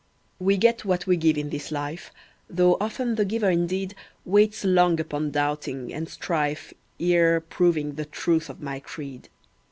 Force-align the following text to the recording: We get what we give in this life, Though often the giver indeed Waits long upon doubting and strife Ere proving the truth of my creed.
We 0.39 0.57
get 0.57 0.83
what 0.83 1.05
we 1.05 1.15
give 1.15 1.37
in 1.37 1.51
this 1.51 1.69
life, 1.71 2.09
Though 2.49 2.75
often 2.81 3.13
the 3.13 3.23
giver 3.23 3.51
indeed 3.51 3.93
Waits 4.25 4.65
long 4.65 4.99
upon 4.99 5.29
doubting 5.29 5.93
and 5.93 6.09
strife 6.09 6.73
Ere 6.99 7.39
proving 7.39 7.93
the 7.93 8.05
truth 8.05 8.49
of 8.49 8.63
my 8.63 8.79
creed. 8.79 9.29